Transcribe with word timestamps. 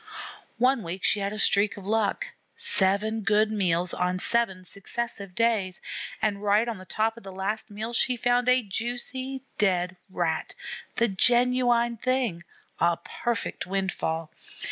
One 0.57 0.81
week 0.81 1.03
she 1.03 1.19
had 1.19 1.31
a 1.31 1.37
streak 1.37 1.77
of 1.77 1.85
luck. 1.85 2.29
Seven 2.57 3.21
good 3.21 3.51
meals 3.51 3.93
on 3.93 4.17
seven 4.17 4.65
successive 4.65 5.35
days; 5.35 5.79
and 6.23 6.41
right 6.41 6.67
on 6.67 6.79
the 6.79 6.85
top 6.85 7.17
of 7.17 7.21
the 7.23 7.31
last 7.31 7.69
meal 7.69 7.93
she 7.93 8.17
found 8.17 8.49
a 8.49 8.63
juicy 8.63 9.43
dead 9.59 9.97
Rat, 10.09 10.55
the 10.95 11.07
genuine 11.07 11.97
thing, 11.97 12.41
a 12.79 12.97
perfect 12.97 13.67
windfall. 13.67 14.31